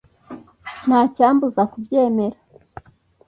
[0.85, 2.37] Nta cyambuza kubyemera